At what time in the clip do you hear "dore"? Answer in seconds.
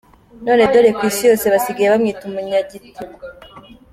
0.71-0.89